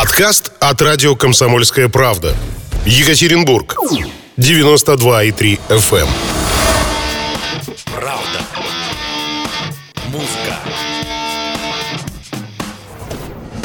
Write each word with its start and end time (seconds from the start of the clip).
Подкаст 0.00 0.52
от 0.60 0.80
радио 0.80 1.14
«Комсомольская 1.14 1.90
правда». 1.90 2.34
Екатеринбург. 2.86 3.76
92,3 4.38 5.60
FM. 5.68 6.08
Правда. 7.84 8.40
Музыка. 10.06 10.56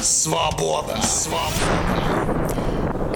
Свобода. 0.02 1.02
Свобода. 1.02 2.05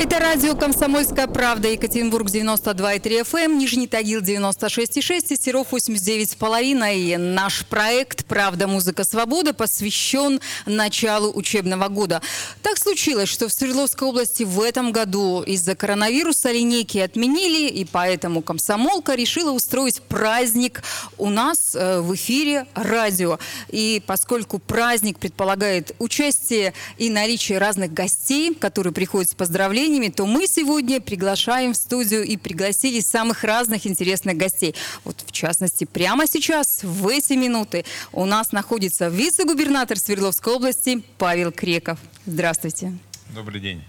Это 0.02 0.18
радио 0.18 0.55
«Комсомольская 0.55 1.27
правда», 1.27 1.68
Екатеринбург 1.68 2.27
92,3 2.27 3.29
FM, 3.29 3.55
Нижний 3.57 3.86
Тагил 3.86 4.21
96,6 4.21 5.33
и 5.33 5.36
Серов 5.36 5.73
89,5. 5.73 6.95
И 6.95 7.18
наш 7.18 7.65
проект 7.65 8.23
«Правда, 8.25 8.70
музыка, 8.70 9.04
свобода» 9.04 9.54
посвящен 9.54 10.39
началу 10.65 11.33
учебного 11.33 11.89
года. 11.89 12.21
Так 12.64 12.77
случилось, 12.77 13.27
что 13.27 13.50
в 13.50 13.51
Свердловской 13.51 14.07
области 14.07 14.43
в 14.43 14.61
этом 14.61 14.93
году 14.93 15.42
из-за 15.42 15.75
коронавируса 15.75 16.50
линейки 16.50 17.00
отменили, 17.00 17.68
и 17.68 17.84
поэтому 17.84 18.42
комсомолка 18.42 19.15
решила 19.15 19.51
устроить 19.51 20.01
праздник 20.19 20.83
у 21.18 21.29
нас 21.29 21.75
э, 21.75 22.01
в 22.01 22.14
эфире 22.14 22.65
радио. 22.75 23.39
И 23.69 24.04
поскольку 24.05 24.59
праздник 24.59 25.18
предполагает 25.18 25.95
участие 25.97 26.73
и 26.97 27.09
наличие 27.09 27.57
разных 27.57 27.93
гостей, 27.93 28.54
которые 28.54 28.92
приходят 28.92 29.32
с 29.32 29.33
поздравлениями, 29.33 30.09
то 30.09 30.25
мы 30.25 30.45
сегодня 30.45 31.00
приглашаем 31.00 31.71
в 31.71 31.78
студию 31.78 32.25
и 32.25 32.36
пригласили 32.36 33.00
самых 33.00 33.45
разных 33.45 33.88
интересных 33.88 34.36
гостей. 34.36 34.75
Вот 35.05 35.23
в 35.25 35.31
частности, 35.31 35.86
прямо 35.86 36.28
сейчас, 36.28 36.83
в 36.83 37.08
эти 37.08 37.33
минуты, 37.33 37.86
у 38.11 38.25
нас 38.25 38.52
находится 38.52 39.08
вице-губернатор 39.08 39.97
Свердловской 39.97 40.53
области 40.53 41.02
Павел 41.17 41.53
Креков. 41.53 41.97
Здравствуйте. 42.25 42.92
Добрый 43.33 43.61
день. 43.61 43.86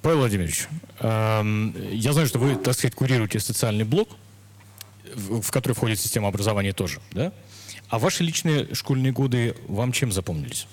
Павел 0.00 0.18
Владимирович, 0.18 0.68
эм, 1.00 1.74
я 1.90 2.12
знаю, 2.12 2.28
что 2.28 2.38
вы, 2.38 2.54
так 2.54 2.74
сказать, 2.74 2.94
курируете 2.94 3.40
социальный 3.40 3.84
блок, 3.84 4.10
в 5.14 5.50
который 5.50 5.72
входит 5.72 6.00
система 6.00 6.28
образования 6.28 6.72
тоже, 6.72 7.00
да? 7.12 7.32
А 7.88 7.98
ваши 7.98 8.22
личные 8.22 8.74
школьные 8.74 9.12
годы 9.12 9.56
вам 9.66 9.92
чем 9.92 10.12
запомнились? 10.12 10.66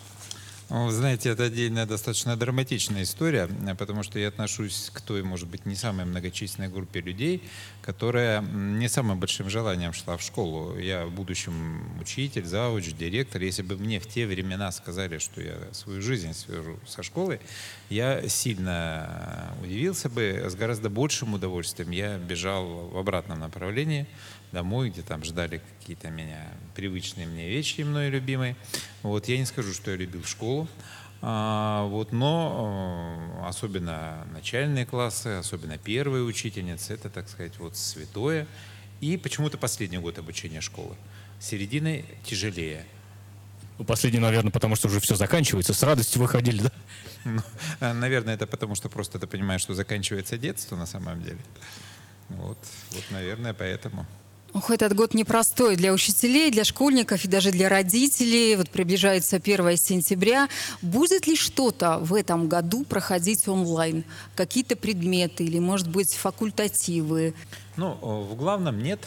Ну, 0.67 0.89
знаете, 0.89 1.29
это 1.29 1.43
отдельная 1.43 1.85
достаточно 1.85 2.35
драматичная 2.35 3.03
история, 3.03 3.47
потому 3.77 4.01
что 4.01 4.17
я 4.17 4.29
отношусь 4.29 4.89
к 4.91 4.99
той, 4.99 5.21
может 5.21 5.47
быть, 5.47 5.67
не 5.67 5.75
самой 5.75 6.05
многочисленной 6.05 6.69
группе 6.69 7.01
людей, 7.01 7.43
которая 7.83 8.41
не 8.41 8.89
самым 8.89 9.19
большим 9.19 9.47
желанием 9.47 9.93
шла 9.93 10.17
в 10.17 10.23
школу. 10.23 10.75
Я 10.79 11.05
в 11.05 11.11
будущем 11.11 11.99
учитель, 12.01 12.45
зауч, 12.45 12.93
директор. 12.93 13.43
Если 13.43 13.61
бы 13.61 13.77
мне 13.77 13.99
в 13.99 14.07
те 14.07 14.25
времена 14.25 14.71
сказали, 14.71 15.19
что 15.19 15.39
я 15.39 15.55
свою 15.71 16.01
жизнь 16.01 16.33
свяжу 16.33 16.79
со 16.87 17.03
школой, 17.03 17.39
я 17.91 18.27
сильно 18.27 19.55
удивился 19.63 20.09
бы. 20.09 20.45
С 20.49 20.55
гораздо 20.55 20.89
большим 20.89 21.35
удовольствием 21.35 21.91
я 21.91 22.17
бежал 22.17 22.89
в 22.89 22.97
обратном 22.97 23.39
направлении 23.39 24.07
домой, 24.51 24.89
где 24.89 25.01
там 25.01 25.23
ждали 25.23 25.61
какие-то 25.79 26.09
меня 26.09 26.47
привычные 26.75 27.27
мне 27.27 27.49
вещи, 27.49 27.81
мной 27.81 28.09
любимые. 28.09 28.55
Вот 29.03 29.27
я 29.27 29.37
не 29.37 29.45
скажу, 29.45 29.73
что 29.73 29.91
я 29.91 29.97
любил 29.97 30.23
школу, 30.23 30.67
а, 31.21 31.85
вот, 31.87 32.11
но 32.11 33.17
э, 33.41 33.47
особенно 33.47 34.27
начальные 34.31 34.85
классы, 34.85 35.27
особенно 35.39 35.77
первые 35.77 36.23
учительницы, 36.23 36.93
это, 36.93 37.09
так 37.09 37.29
сказать, 37.29 37.57
вот 37.57 37.75
святое. 37.75 38.45
И 39.01 39.17
почему-то 39.17 39.57
последний 39.57 39.97
год 39.97 40.19
обучения 40.19 40.61
школы. 40.61 40.95
Середины 41.39 42.05
тяжелее. 42.23 42.85
Ну, 43.77 43.85
последний, 43.85 44.19
наверное, 44.19 44.51
потому 44.51 44.75
что 44.75 44.87
уже 44.87 44.99
все 44.99 45.15
заканчивается. 45.15 45.73
С 45.73 45.83
радостью 45.83 46.21
выходили, 46.21 46.61
да? 46.61 46.71
Ну, 47.25 47.41
а, 47.79 47.91
наверное, 47.93 48.35
это 48.35 48.45
потому, 48.45 48.75
что 48.75 48.87
просто 48.87 49.17
ты 49.17 49.25
понимаешь, 49.25 49.61
что 49.61 49.73
заканчивается 49.73 50.37
детство 50.37 50.75
на 50.75 50.85
самом 50.85 51.23
деле. 51.23 51.39
Вот, 52.29 52.59
вот 52.91 53.03
наверное, 53.09 53.55
поэтому. 53.55 54.05
Ох, 54.55 54.71
этот 54.71 54.93
год 54.95 55.13
непростой 55.13 55.75
для 55.75 55.91
учителей, 55.91 56.49
для 56.49 56.63
школьников 56.63 57.25
и 57.25 57.27
даже 57.27 57.51
для 57.51 57.67
родителей. 57.67 58.55
Вот 58.55 58.69
приближается 58.69 59.35
1 59.35 59.75
сентября. 59.75 60.47
Будет 60.81 61.27
ли 61.27 61.35
что-то 61.35 61.97
в 61.99 62.13
этом 62.13 62.47
году 62.47 62.85
проходить 62.85 63.49
онлайн? 63.49 64.05
Какие-то 64.33 64.77
предметы 64.77 65.43
или, 65.43 65.59
может 65.59 65.89
быть, 65.89 66.13
факультативы? 66.13 67.33
Ну, 67.75 67.95
в 67.95 68.33
главном 68.37 68.81
нет. 68.81 69.05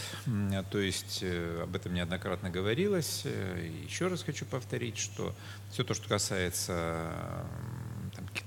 То 0.70 0.80
есть 0.80 1.20
э, 1.22 1.62
об 1.62 1.74
этом 1.74 1.94
неоднократно 1.94 2.50
говорилось. 2.50 3.22
Э, 3.24 3.70
еще 3.82 4.08
раз 4.08 4.22
хочу 4.24 4.44
повторить, 4.44 4.98
что 4.98 5.34
все 5.72 5.82
то, 5.82 5.94
что 5.94 6.10
касается 6.10 7.06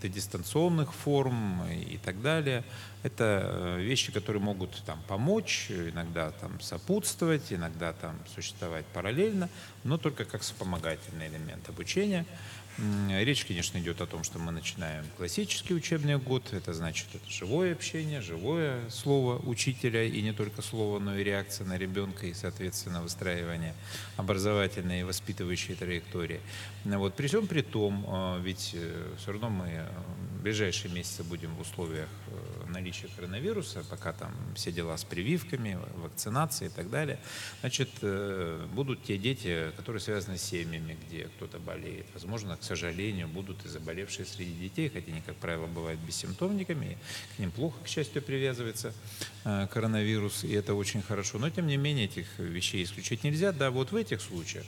каких-то 0.01 0.09
дистанционных 0.09 0.93
форм 0.93 1.63
и 1.69 1.97
так 1.97 2.21
далее. 2.21 2.63
Это 3.03 3.23
э, 3.43 3.81
вещи, 3.81 4.11
которые 4.11 4.41
могут 4.41 4.83
там, 4.85 4.99
помочь, 5.07 5.71
иногда 5.71 6.31
там, 6.31 6.59
сопутствовать, 6.59 7.53
иногда 7.53 7.93
там, 7.93 8.15
существовать 8.33 8.85
параллельно, 8.93 9.49
но 9.83 9.97
только 9.97 10.25
как 10.25 10.41
вспомогательный 10.41 11.27
элемент 11.27 11.69
обучения. 11.69 12.25
Речь, 12.77 13.45
конечно, 13.45 13.77
идет 13.77 14.01
о 14.01 14.07
том, 14.07 14.23
что 14.23 14.39
мы 14.39 14.51
начинаем 14.51 15.05
классический 15.17 15.73
учебный 15.73 16.17
год. 16.17 16.53
Это 16.53 16.73
значит, 16.73 17.07
это 17.13 17.29
живое 17.29 17.73
общение, 17.73 18.21
живое 18.21 18.89
слово 18.89 19.37
учителя, 19.37 20.03
и 20.03 20.21
не 20.21 20.33
только 20.33 20.61
слово, 20.61 20.99
но 20.99 21.15
и 21.15 21.23
реакция 21.23 21.67
на 21.67 21.77
ребенка, 21.77 22.25
и, 22.25 22.33
соответственно, 22.33 23.01
выстраивание 23.01 23.75
образовательной 24.17 25.01
и 25.01 25.03
воспитывающей 25.03 25.75
траектории. 25.75 26.39
Вот, 26.85 27.15
при 27.15 27.27
всем 27.27 27.47
при 27.47 27.61
том, 27.61 28.05
э, 28.07 28.41
ведь 28.41 28.71
э, 28.73 29.13
все 29.17 29.31
равно 29.31 29.49
мы 29.49 29.85
в 30.39 30.41
ближайшие 30.41 30.91
месяцы 30.91 31.23
будем 31.23 31.53
в 31.55 31.61
условиях 31.61 32.09
э, 32.27 32.65
наличия 32.69 33.07
коронавируса, 33.15 33.83
пока 33.89 34.13
там 34.13 34.33
все 34.55 34.71
дела 34.71 34.97
с 34.97 35.03
прививками, 35.03 35.77
вакцинацией 35.97 36.71
и 36.71 36.73
так 36.73 36.89
далее. 36.89 37.19
Значит, 37.59 37.89
будут 38.73 39.03
те 39.03 39.17
дети, 39.17 39.71
которые 39.75 39.99
связаны 39.99 40.37
с 40.37 40.43
семьями, 40.43 40.97
где 41.05 41.25
кто-то 41.35 41.59
болеет. 41.59 42.05
Возможно, 42.13 42.57
к 42.61 42.63
сожалению, 42.63 43.27
будут 43.27 43.65
и 43.65 43.67
заболевшие 43.67 44.23
среди 44.23 44.53
детей, 44.53 44.87
хотя 44.89 45.11
они, 45.11 45.21
как 45.21 45.35
правило, 45.37 45.65
бывают 45.65 45.99
бессимптомниками, 45.99 46.95
к 47.35 47.39
ним 47.39 47.49
плохо, 47.49 47.75
к 47.83 47.87
счастью, 47.87 48.21
привязывается 48.21 48.93
э, 49.43 49.67
коронавирус, 49.73 50.43
и 50.43 50.53
это 50.53 50.75
очень 50.75 51.01
хорошо. 51.01 51.39
Но, 51.39 51.49
тем 51.49 51.65
не 51.65 51.77
менее, 51.77 52.05
этих 52.05 52.27
вещей 52.37 52.83
исключить 52.83 53.23
нельзя. 53.23 53.51
Да, 53.51 53.71
вот 53.71 53.91
в 53.91 53.95
этих 53.95 54.21
случаях 54.21 54.63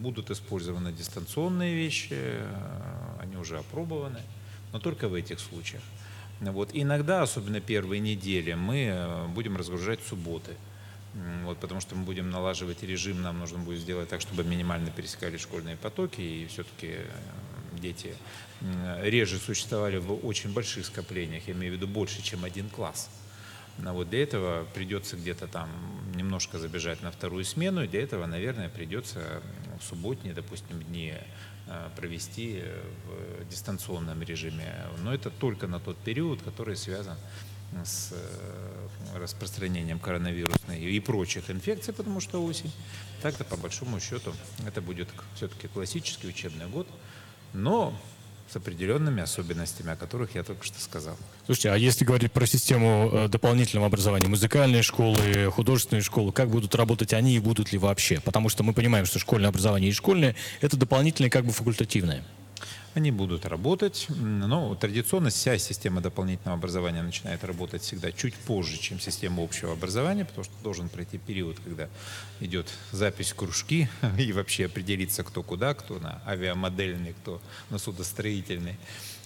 будут 0.00 0.30
использованы 0.30 0.92
дистанционные 0.92 1.74
вещи, 1.74 2.12
э, 2.12 3.16
они 3.18 3.36
уже 3.36 3.56
опробованы, 3.58 4.20
но 4.74 4.78
только 4.78 5.08
в 5.08 5.14
этих 5.14 5.40
случаях. 5.40 5.82
Вот. 6.40 6.68
Иногда, 6.74 7.22
особенно 7.22 7.60
первые 7.62 8.00
недели, 8.00 8.52
мы 8.52 8.90
э, 8.92 9.26
будем 9.28 9.56
разгружать 9.56 10.00
субботы– 10.06 10.54
вот, 11.44 11.58
потому 11.58 11.80
что 11.80 11.96
мы 11.96 12.04
будем 12.04 12.30
налаживать 12.30 12.82
режим, 12.82 13.20
нам 13.22 13.38
нужно 13.40 13.58
будет 13.58 13.80
сделать 13.80 14.08
так, 14.08 14.20
чтобы 14.20 14.44
минимально 14.44 14.90
пересекали 14.90 15.36
школьные 15.38 15.76
потоки, 15.76 16.20
и 16.20 16.46
все-таки 16.46 16.88
э, 16.88 17.04
дети 17.80 18.14
реже 19.02 19.38
существовали 19.38 19.96
в 19.96 20.24
очень 20.24 20.52
больших 20.52 20.86
скоплениях, 20.86 21.48
я 21.48 21.54
имею 21.54 21.72
в 21.72 21.76
виду 21.76 21.88
больше, 21.88 22.22
чем 22.22 22.44
один 22.44 22.68
класс. 22.68 23.10
Но 23.78 23.94
вот 23.94 24.10
для 24.10 24.22
этого 24.22 24.66
придется 24.74 25.16
где-то 25.16 25.46
там 25.46 25.68
немножко 26.14 26.58
забежать 26.58 27.02
на 27.02 27.10
вторую 27.10 27.44
смену, 27.44 27.82
и 27.82 27.88
для 27.88 28.02
этого, 28.02 28.26
наверное, 28.26 28.68
придется 28.68 29.42
в 29.80 29.84
субботние, 29.84 30.34
допустим, 30.34 30.80
дни 30.82 31.14
э, 31.66 31.88
провести 31.96 32.62
в 33.06 33.48
дистанционном 33.48 34.22
режиме. 34.22 34.86
Но 35.02 35.12
это 35.12 35.30
только 35.30 35.66
на 35.66 35.80
тот 35.80 35.96
период, 35.98 36.42
который 36.42 36.76
связан 36.76 37.16
с 37.84 38.10
э, 38.12 39.18
распространением 39.18 39.98
коронавирусной 39.98 40.80
и 40.80 41.00
прочих 41.00 41.50
инфекций, 41.50 41.94
потому 41.94 42.20
что 42.20 42.44
осень. 42.44 42.72
Так-то, 43.22 43.44
по 43.44 43.56
большому 43.56 44.00
счету, 44.00 44.32
это 44.66 44.80
будет 44.80 45.08
все-таки 45.34 45.68
классический 45.68 46.28
учебный 46.28 46.66
год, 46.66 46.88
но 47.52 47.94
с 48.50 48.56
определенными 48.56 49.22
особенностями, 49.22 49.92
о 49.92 49.96
которых 49.96 50.34
я 50.34 50.42
только 50.42 50.64
что 50.64 50.80
сказал. 50.80 51.16
Слушайте, 51.46 51.70
а 51.70 51.76
если 51.76 52.04
говорить 52.04 52.32
про 52.32 52.46
систему 52.46 53.08
э, 53.12 53.28
дополнительного 53.28 53.86
образования, 53.86 54.26
музыкальные 54.26 54.82
школы, 54.82 55.50
художественные 55.52 56.02
школы, 56.02 56.32
как 56.32 56.50
будут 56.50 56.74
работать 56.74 57.12
они 57.12 57.36
и 57.36 57.38
будут 57.38 57.70
ли 57.70 57.78
вообще? 57.78 58.20
Потому 58.20 58.48
что 58.48 58.64
мы 58.64 58.72
понимаем, 58.72 59.06
что 59.06 59.20
школьное 59.20 59.50
образование 59.50 59.90
и 59.90 59.92
школьное– 59.92 60.34
это 60.60 60.76
дополнительное, 60.76 61.30
как 61.30 61.44
бы 61.44 61.52
факультативное. 61.52 62.24
Они 62.94 63.12
будут 63.12 63.46
работать, 63.46 64.06
но 64.08 64.74
традиционно 64.74 65.30
вся 65.30 65.58
система 65.58 66.00
дополнительного 66.00 66.58
образования 66.58 67.02
начинает 67.02 67.44
работать 67.44 67.82
всегда 67.82 68.10
чуть 68.10 68.34
позже, 68.34 68.78
чем 68.78 68.98
система 68.98 69.44
общего 69.44 69.72
образования, 69.72 70.24
потому 70.24 70.42
что 70.42 70.52
должен 70.64 70.88
пройти 70.88 71.18
период, 71.18 71.58
когда 71.60 71.88
идет 72.40 72.66
запись 72.90 73.32
кружки 73.32 73.88
и 74.18 74.32
вообще 74.32 74.66
определиться, 74.66 75.22
кто 75.22 75.44
куда, 75.44 75.74
кто 75.74 76.00
на 76.00 76.20
авиамодельный, 76.26 77.14
кто 77.22 77.40
на 77.70 77.78
судостроительный. 77.78 78.76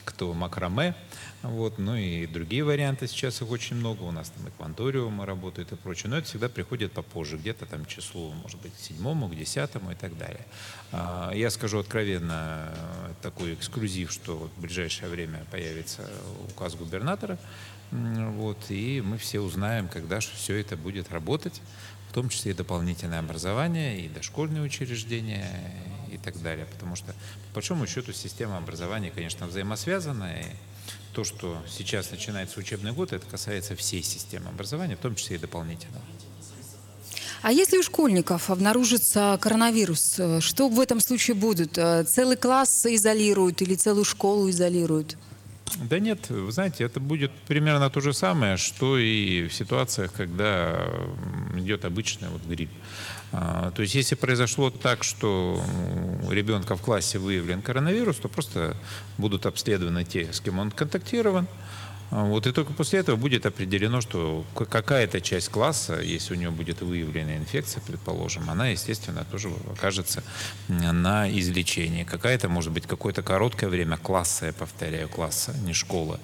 Кто 0.04 0.32
макраме. 0.32 0.94
Вот, 1.42 1.78
ну 1.78 1.94
и 1.94 2.26
другие 2.26 2.64
варианты 2.64 3.06
сейчас 3.06 3.42
их 3.42 3.50
очень 3.50 3.76
много. 3.76 4.02
У 4.02 4.10
нас 4.10 4.30
там 4.30 4.48
экванториумы 4.48 5.26
работают 5.26 5.72
и 5.72 5.76
прочее. 5.76 6.10
Но 6.10 6.18
это 6.18 6.26
всегда 6.26 6.48
приходит 6.48 6.92
попозже, 6.92 7.36
где-то 7.36 7.66
там 7.66 7.84
числу, 7.86 8.32
может 8.32 8.60
быть, 8.60 8.72
к 8.74 8.78
седьмому, 8.78 9.28
к 9.28 9.36
десятому 9.36 9.92
и 9.92 9.94
так 9.94 10.16
далее. 10.16 10.46
А, 10.92 11.32
я 11.34 11.50
скажу 11.50 11.78
откровенно 11.78 12.72
такой 13.20 13.54
эксклюзив, 13.54 14.10
что 14.10 14.50
в 14.56 14.60
ближайшее 14.60 15.10
время 15.10 15.44
появится 15.50 16.08
указ 16.48 16.74
губернатора. 16.74 17.38
Вот, 17.90 18.58
и 18.70 19.02
мы 19.04 19.18
все 19.18 19.40
узнаем, 19.40 19.88
когда 19.88 20.20
же 20.20 20.30
все 20.34 20.56
это 20.56 20.76
будет 20.76 21.12
работать, 21.12 21.60
в 22.10 22.14
том 22.14 22.28
числе 22.28 22.52
и 22.52 22.54
дополнительное 22.54 23.20
образование, 23.20 24.00
и 24.00 24.08
дошкольные 24.08 24.62
учреждения, 24.62 25.48
и 26.14 26.18
так 26.18 26.40
далее. 26.42 26.66
Потому 26.66 26.96
что, 26.96 27.12
по 27.50 27.54
большому 27.54 27.86
счету, 27.86 28.12
система 28.12 28.58
образования, 28.58 29.10
конечно, 29.10 29.46
взаимосвязана, 29.46 30.40
и 30.40 30.44
то, 31.12 31.24
что 31.24 31.62
сейчас 31.68 32.10
начинается 32.10 32.58
учебный 32.58 32.92
год, 32.92 33.12
это 33.12 33.26
касается 33.26 33.76
всей 33.76 34.02
системы 34.02 34.48
образования, 34.48 34.96
в 34.96 35.00
том 35.00 35.14
числе 35.14 35.36
и 35.36 35.38
дополнительного. 35.38 36.04
А 37.42 37.52
если 37.52 37.76
у 37.76 37.82
школьников 37.82 38.48
обнаружится 38.48 39.38
коронавирус, 39.40 40.18
э, 40.18 40.40
что 40.40 40.68
в 40.68 40.80
этом 40.80 40.98
случае 40.98 41.34
будет? 41.34 41.76
Э, 41.76 42.02
целый 42.04 42.38
класс 42.38 42.86
изолируют 42.86 43.60
или 43.60 43.74
целую 43.74 44.06
школу 44.06 44.48
изолируют? 44.48 45.18
Да 45.76 45.98
нет, 45.98 46.30
вы 46.30 46.50
знаете, 46.52 46.84
это 46.84 47.00
будет 47.00 47.32
примерно 47.46 47.90
то 47.90 48.00
же 48.00 48.14
самое, 48.14 48.56
что 48.56 48.96
и 48.98 49.48
в 49.48 49.54
ситуациях, 49.54 50.12
когда 50.12 50.86
идет 51.56 51.84
обычный 51.84 52.28
вот 52.28 52.42
грипп. 52.46 52.70
А, 53.36 53.72
то 53.72 53.82
есть 53.82 53.96
если 53.96 54.14
произошло 54.14 54.70
так, 54.70 55.02
что 55.02 55.60
у 56.22 56.30
ребенка 56.30 56.76
в 56.76 56.82
классе 56.82 57.18
выявлен 57.18 57.62
коронавирус, 57.62 58.16
то 58.16 58.28
просто 58.28 58.76
будут 59.18 59.44
обследованы 59.46 60.04
те, 60.04 60.32
с 60.32 60.40
кем 60.40 60.60
он 60.60 60.70
контактирован, 60.70 61.48
а, 62.12 62.22
вот, 62.22 62.46
и 62.46 62.52
только 62.52 62.72
после 62.72 63.00
этого 63.00 63.16
будет 63.16 63.44
определено, 63.44 64.00
что 64.00 64.44
какая-то 64.54 65.20
часть 65.20 65.48
класса, 65.48 66.00
если 66.00 66.34
у 66.34 66.36
него 66.36 66.52
будет 66.52 66.80
выявлена 66.80 67.36
инфекция, 67.36 67.82
предположим, 67.84 68.48
она, 68.48 68.68
естественно, 68.68 69.26
тоже 69.28 69.50
окажется 69.72 70.22
на 70.68 71.28
излечении. 71.28 72.04
Какая-то, 72.04 72.48
может 72.48 72.70
быть, 72.70 72.86
какое-то 72.86 73.22
короткое 73.22 73.68
время 73.68 73.96
класса, 73.96 74.46
я 74.46 74.52
повторяю, 74.52 75.08
класса, 75.08 75.56
не 75.64 75.72
школа, 75.72 76.20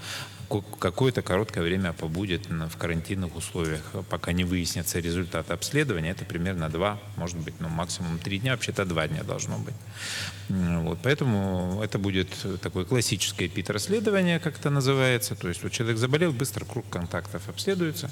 какое-то 0.78 1.22
короткое 1.22 1.62
время 1.62 1.92
побудет 1.92 2.48
в 2.48 2.76
карантинных 2.76 3.36
условиях, 3.36 3.82
пока 4.08 4.32
не 4.32 4.44
выяснится 4.44 4.98
результат 4.98 5.50
обследования. 5.50 6.10
Это 6.10 6.24
примерно 6.24 6.68
два, 6.68 6.98
может 7.16 7.38
быть, 7.38 7.54
ну, 7.60 7.68
максимум 7.68 8.18
три 8.18 8.38
дня, 8.38 8.52
вообще-то 8.52 8.84
два 8.84 9.06
дня 9.06 9.22
должно 9.22 9.58
быть. 9.58 9.74
Вот, 10.48 10.98
поэтому 11.02 11.80
это 11.82 11.98
будет 11.98 12.28
такое 12.60 12.84
классическое 12.84 13.48
ПИТ-расследование, 13.48 14.40
как 14.40 14.58
это 14.58 14.70
называется. 14.70 15.36
То 15.36 15.48
есть 15.48 15.62
вот 15.62 15.70
человек 15.70 15.98
заболел, 15.98 16.32
быстро 16.32 16.64
круг 16.64 16.88
контактов 16.90 17.48
обследуется, 17.48 18.10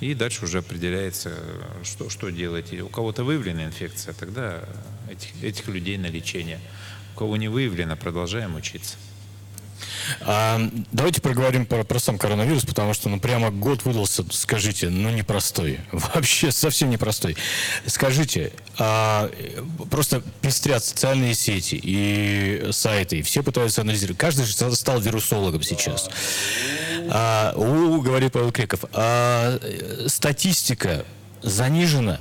и 0.00 0.14
дальше 0.14 0.44
уже 0.44 0.58
определяется, 0.58 1.34
что, 1.82 2.08
что 2.08 2.30
делать. 2.30 2.72
И 2.72 2.80
у 2.80 2.88
кого-то 2.88 3.24
выявлена 3.24 3.64
инфекция, 3.64 4.14
тогда 4.14 4.60
этих, 5.10 5.42
этих 5.42 5.66
людей 5.66 5.98
на 5.98 6.06
лечение. 6.06 6.60
У 7.16 7.18
кого 7.18 7.36
не 7.36 7.48
выявлено, 7.48 7.96
продолжаем 7.96 8.54
учиться. 8.54 8.96
А, 10.22 10.60
давайте 10.92 11.20
проговорим 11.20 11.66
про, 11.66 11.84
про 11.84 11.98
сам 11.98 12.18
коронавирус, 12.18 12.64
потому 12.64 12.94
что, 12.94 13.08
ну, 13.08 13.20
прямо 13.20 13.50
год 13.50 13.84
выдался, 13.84 14.24
скажите, 14.30 14.88
ну, 14.88 15.10
непростой. 15.10 15.80
Вообще 15.92 16.52
совсем 16.52 16.90
непростой. 16.90 17.36
Скажите, 17.86 18.52
а, 18.78 19.30
просто 19.90 20.22
пестрят 20.40 20.84
социальные 20.84 21.34
сети 21.34 21.78
и 21.82 22.68
сайты, 22.72 23.18
и 23.18 23.22
все 23.22 23.42
пытаются 23.42 23.82
анализировать. 23.82 24.18
Каждый 24.18 24.44
же 24.44 24.76
стал 24.76 25.00
вирусологом 25.00 25.62
сейчас. 25.62 26.08
А, 27.10 27.52
у, 27.56 28.00
говорит 28.00 28.32
Павел 28.32 28.52
Креков, 28.52 28.84
а, 28.92 29.58
статистика 30.06 31.04
занижена 31.42 32.20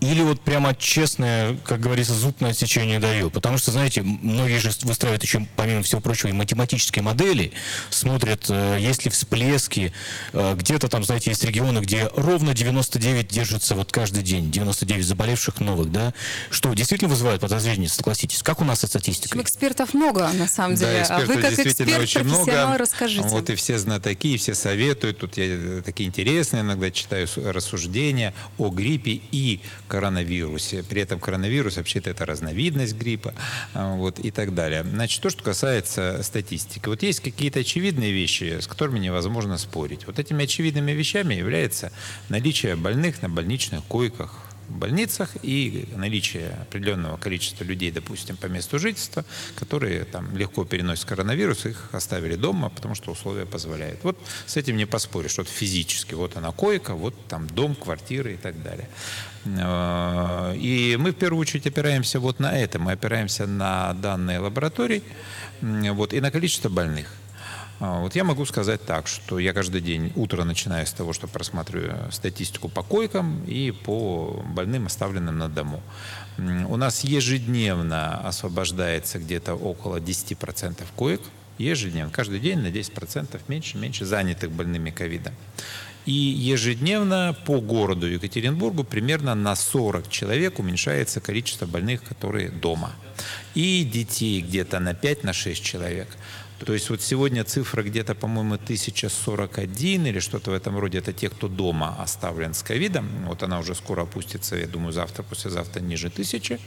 или 0.00 0.22
вот 0.22 0.40
прямо 0.40 0.74
честное, 0.74 1.56
как 1.64 1.80
говорится, 1.80 2.14
зуб 2.14 2.40
на 2.40 2.48
отсечение 2.48 2.98
даю? 2.98 3.30
Потому 3.30 3.58
что, 3.58 3.72
знаете, 3.72 4.02
многие 4.02 4.58
же 4.58 4.70
выстраивают 4.82 5.22
еще, 5.22 5.46
помимо 5.56 5.82
всего 5.82 6.00
прочего, 6.00 6.28
и 6.28 6.32
математические 6.32 7.02
модели, 7.02 7.52
смотрят, 7.90 8.46
э, 8.48 8.78
есть 8.80 9.04
ли 9.04 9.10
всплески, 9.10 9.92
э, 10.32 10.54
где-то 10.56 10.88
там, 10.88 11.04
знаете, 11.04 11.30
есть 11.30 11.44
регионы, 11.44 11.80
где 11.80 12.10
ровно 12.14 12.54
99 12.54 13.28
держится 13.28 13.74
вот 13.74 13.90
каждый 13.90 14.22
день, 14.22 14.50
99 14.50 15.04
заболевших 15.04 15.60
новых, 15.60 15.90
да, 15.90 16.14
что 16.50 16.72
действительно 16.74 17.10
вызывает 17.10 17.40
подозрение, 17.40 17.88
согласитесь. 17.88 18.42
Как 18.42 18.60
у 18.60 18.64
нас 18.64 18.80
со 18.80 18.86
статистикой? 18.86 19.42
Экспертов 19.42 19.94
много, 19.94 20.30
на 20.32 20.46
самом 20.46 20.76
деле. 20.76 21.04
Да, 21.08 21.16
а 21.16 21.20
вы 21.20 21.42
как 21.42 21.58
эксперт, 21.58 21.98
очень 21.98 22.24
много. 22.24 22.78
расскажите. 22.78 23.26
Вот 23.28 23.50
и 23.50 23.54
все 23.56 23.78
знатоки, 23.78 24.34
и 24.34 24.36
все 24.36 24.54
советуют. 24.54 25.18
Тут 25.18 25.36
я 25.36 25.82
такие 25.82 26.08
интересные 26.08 26.62
иногда 26.62 26.90
читаю 26.90 27.26
рассуждения 27.36 28.34
о 28.58 28.68
гриппе 28.70 29.20
и 29.32 29.60
коронавирусе. 29.88 30.84
При 30.84 31.02
этом 31.02 31.18
коронавирус 31.18 31.76
вообще-то 31.76 32.10
это 32.10 32.24
разновидность 32.26 32.94
гриппа 32.94 33.34
а, 33.74 33.96
вот, 33.96 34.18
и 34.18 34.30
так 34.30 34.54
далее. 34.54 34.84
Значит, 34.84 35.22
то, 35.22 35.30
что 35.30 35.42
касается 35.42 36.22
статистики. 36.22 36.88
Вот 36.88 37.02
есть 37.02 37.20
какие-то 37.20 37.60
очевидные 37.60 38.12
вещи, 38.12 38.60
с 38.60 38.66
которыми 38.66 38.98
невозможно 38.98 39.58
спорить. 39.58 40.06
Вот 40.06 40.18
этими 40.18 40.44
очевидными 40.44 40.92
вещами 40.92 41.34
является 41.34 41.90
наличие 42.28 42.76
больных 42.76 43.22
на 43.22 43.28
больничных 43.28 43.82
койках 43.84 44.47
больницах 44.68 45.30
и 45.42 45.88
наличие 45.96 46.50
определенного 46.62 47.16
количества 47.16 47.64
людей, 47.64 47.90
допустим, 47.90 48.36
по 48.36 48.46
месту 48.46 48.78
жительства, 48.78 49.24
которые 49.56 50.04
там 50.04 50.36
легко 50.36 50.64
переносят 50.64 51.06
коронавирус, 51.06 51.66
их 51.66 51.90
оставили 51.92 52.36
дома, 52.36 52.68
потому 52.70 52.94
что 52.94 53.10
условия 53.10 53.46
позволяют. 53.46 54.04
Вот 54.04 54.18
с 54.46 54.56
этим 54.56 54.76
не 54.76 54.86
поспоришь, 54.86 55.38
вот 55.38 55.48
физически, 55.48 56.14
вот 56.14 56.36
она 56.36 56.52
койка, 56.52 56.94
вот 56.94 57.14
там 57.28 57.46
дом, 57.46 57.74
квартира 57.74 58.30
и 58.30 58.36
так 58.36 58.62
далее. 58.62 58.88
Э, 59.44 60.54
и 60.56 60.96
мы 60.98 61.12
в 61.12 61.16
первую 61.16 61.40
очередь 61.40 61.66
опираемся 61.66 62.20
вот 62.20 62.40
на 62.40 62.58
это, 62.58 62.78
мы 62.78 62.92
опираемся 62.92 63.46
на 63.46 63.94
данные 63.94 64.38
лабораторий 64.38 65.02
вот, 65.60 66.12
и 66.12 66.20
на 66.20 66.30
количество 66.30 66.68
больных. 66.68 67.17
А, 67.80 68.00
вот 68.00 68.16
я 68.16 68.24
могу 68.24 68.44
сказать 68.44 68.84
так, 68.84 69.06
что 69.06 69.38
я 69.38 69.52
каждый 69.52 69.80
день 69.80 70.12
утро 70.16 70.44
начинаю 70.44 70.86
с 70.86 70.92
того, 70.92 71.12
что 71.12 71.28
просматриваю 71.28 72.10
статистику 72.10 72.68
по 72.68 72.82
койкам 72.82 73.44
и 73.44 73.70
по 73.70 74.42
больным, 74.54 74.86
оставленным 74.86 75.38
на 75.38 75.48
дому. 75.48 75.80
У 76.38 76.76
нас 76.76 77.04
ежедневно 77.04 78.20
освобождается 78.26 79.18
где-то 79.18 79.54
около 79.54 80.00
10% 80.00 80.84
коек. 80.96 81.20
Ежедневно, 81.58 82.12
каждый 82.12 82.40
день 82.40 82.58
на 82.58 82.68
10% 82.68 83.40
меньше, 83.48 83.78
меньше 83.78 84.04
занятых 84.04 84.50
больными 84.50 84.90
ковидом. 84.90 85.34
И 86.06 86.12
ежедневно 86.12 87.36
по 87.44 87.60
городу 87.60 88.06
Екатеринбургу 88.06 88.82
примерно 88.82 89.34
на 89.34 89.54
40 89.54 90.08
человек 90.08 90.58
уменьшается 90.58 91.20
количество 91.20 91.66
больных, 91.66 92.02
которые 92.02 92.48
дома. 92.48 92.92
И 93.54 93.84
детей 93.84 94.40
где-то 94.40 94.80
на 94.80 94.92
5-6 94.92 95.18
на 95.24 95.34
человек. 95.34 96.08
То 96.64 96.72
есть 96.72 96.90
вот 96.90 97.00
сегодня 97.00 97.44
цифра 97.44 97.82
где-то, 97.82 98.14
по-моему, 98.14 98.54
1041 98.54 100.06
или 100.06 100.18
что-то 100.18 100.50
в 100.50 100.54
этом 100.54 100.78
роде. 100.78 100.98
Это 100.98 101.12
те, 101.12 101.28
кто 101.28 101.48
дома 101.48 101.96
оставлен 102.00 102.52
с 102.52 102.62
ковидом. 102.62 103.08
Вот 103.26 103.42
она 103.42 103.58
уже 103.58 103.74
скоро 103.74 104.02
опустится, 104.02 104.56
я 104.56 104.66
думаю, 104.66 104.92
завтра, 104.92 105.22
послезавтра 105.22 105.80
ниже 105.80 106.10
тысячи. 106.10 106.58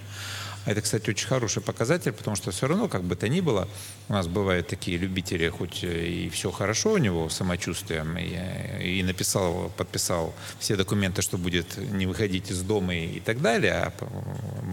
Это, 0.65 0.81
кстати, 0.81 1.09
очень 1.09 1.27
хороший 1.27 1.61
показатель, 1.61 2.11
потому 2.11 2.35
что 2.35 2.51
все 2.51 2.67
равно, 2.67 2.87
как 2.87 3.03
бы 3.03 3.15
то 3.15 3.27
ни 3.27 3.41
было, 3.41 3.67
у 4.09 4.13
нас 4.13 4.27
бывают 4.27 4.67
такие 4.67 4.97
любители, 4.97 5.49
хоть 5.49 5.83
и 5.83 6.29
все 6.29 6.51
хорошо 6.51 6.93
у 6.93 6.97
него 6.97 7.29
самочувствием, 7.29 8.15
и, 8.17 8.99
и 8.99 9.03
написал, 9.03 9.71
подписал 9.75 10.35
все 10.59 10.75
документы, 10.75 11.21
что 11.21 11.37
будет 11.37 11.77
не 11.77 12.05
выходить 12.05 12.51
из 12.51 12.61
дома 12.61 12.95
и, 12.95 13.17
и 13.17 13.19
так 13.19 13.41
далее. 13.41 13.73
А 13.73 13.93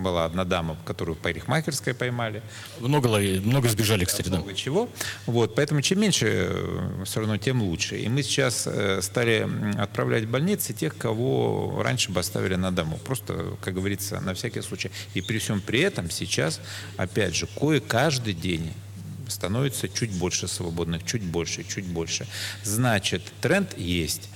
была 0.02 0.26
одна 0.26 0.44
дама, 0.44 0.76
которую 0.84 1.16
в 1.16 1.18
парикмахерской 1.18 1.94
поймали. 1.94 2.42
Много, 2.80 3.08
много 3.08 3.68
сбежали, 3.68 4.04
кстати, 4.04 4.28
много 4.28 4.50
да. 4.50 4.54
чего. 4.54 4.88
Вот, 5.26 5.54
поэтому 5.54 5.80
чем 5.80 6.00
меньше, 6.00 6.26
э, 6.50 7.04
все 7.04 7.20
равно 7.20 7.38
тем 7.38 7.62
лучше. 7.62 7.96
И 7.98 8.08
мы 8.08 8.22
сейчас 8.22 8.66
э, 8.66 9.00
стали 9.00 9.48
отправлять 9.78 10.24
в 10.24 10.30
больницы 10.30 10.74
тех, 10.74 10.96
кого 10.96 11.80
раньше 11.82 12.12
бы 12.12 12.20
оставили 12.20 12.56
на 12.56 12.70
дому. 12.72 12.98
Просто, 12.98 13.56
как 13.62 13.74
говорится, 13.74 14.20
на 14.20 14.34
всякий 14.34 14.60
случай. 14.60 14.90
И 15.14 15.22
при 15.22 15.38
всем 15.38 15.60
при 15.60 15.77
при 15.78 15.84
этом 15.84 16.10
сейчас, 16.10 16.60
опять 16.96 17.36
же, 17.36 17.46
кое 17.56 17.78
каждый 17.78 18.34
день 18.34 18.72
становится 19.28 19.88
чуть 19.88 20.10
больше 20.10 20.48
свободных, 20.48 21.04
чуть 21.06 21.22
больше, 21.22 21.62
чуть 21.62 21.84
больше. 21.84 22.26
Значит, 22.64 23.22
тренд 23.40 23.78
есть. 23.78 24.28